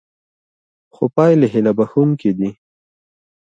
خو 0.93 1.03
پایلې 1.15 1.47
هیله 1.53 1.71
بښوونکې 1.77 2.31
دي. 2.37 2.49